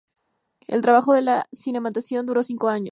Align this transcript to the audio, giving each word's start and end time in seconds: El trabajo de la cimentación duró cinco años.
El 0.65 0.81
trabajo 0.81 1.13
de 1.13 1.21
la 1.21 1.45
cimentación 1.53 2.25
duró 2.25 2.41
cinco 2.41 2.69
años. 2.69 2.79